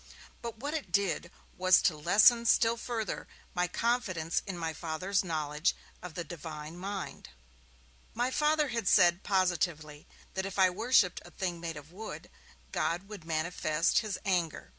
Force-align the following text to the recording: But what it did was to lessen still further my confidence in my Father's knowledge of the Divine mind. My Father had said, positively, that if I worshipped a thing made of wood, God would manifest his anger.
But 0.41 0.57
what 0.57 0.73
it 0.73 0.91
did 0.91 1.29
was 1.59 1.79
to 1.83 1.95
lessen 1.95 2.47
still 2.47 2.75
further 2.75 3.27
my 3.53 3.67
confidence 3.67 4.41
in 4.47 4.57
my 4.57 4.73
Father's 4.73 5.23
knowledge 5.23 5.75
of 6.01 6.15
the 6.15 6.23
Divine 6.23 6.75
mind. 6.75 7.29
My 8.15 8.31
Father 8.31 8.69
had 8.69 8.87
said, 8.87 9.21
positively, 9.21 10.07
that 10.33 10.43
if 10.47 10.57
I 10.57 10.71
worshipped 10.71 11.21
a 11.23 11.29
thing 11.29 11.59
made 11.59 11.77
of 11.77 11.91
wood, 11.91 12.31
God 12.71 13.09
would 13.09 13.25
manifest 13.25 13.99
his 13.99 14.17
anger. 14.25 14.69